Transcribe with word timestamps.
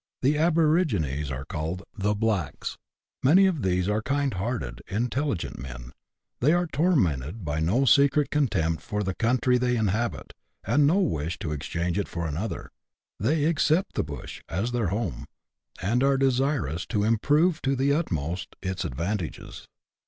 The 0.23 0.35
aborigines 0.35 1.29
are 1.29 1.45
called" 1.45 1.83
the 2.05 2.15
blacks." 2.15 2.79
Many 3.21 3.45
of 3.45 3.61
these 3.61 3.87
are 3.87 4.01
kindhearted, 4.01 4.81
intelligent 4.87 5.59
men; 5.59 5.91
they 6.39 6.53
are 6.53 6.65
tormented 6.65 7.45
by 7.45 7.59
no 7.59 7.85
secret 7.85 8.31
contempt 8.31 8.81
for 8.81 9.03
the 9.03 9.13
country 9.13 9.59
they 9.59 9.75
inhabit, 9.77 10.33
and 10.63 10.87
no 10.87 10.97
wish 10.97 11.37
to 11.37 11.51
exchange 11.51 11.99
it 11.99 12.07
for 12.07 12.25
another; 12.25 12.71
they 13.19 13.45
accept" 13.45 13.93
the 13.93 14.03
bush" 14.03 14.41
as 14.59 14.71
their 14.71 14.87
home, 14.87 15.27
and 15.83 16.01
are 16.03 16.17
desirous 16.17 16.87
to 16.87 17.03
improve 17.03 17.61
to 17.61 17.75
the 17.75 17.93
utmost 17.93 18.55
its 18.63 18.83
advantages. 18.83 19.67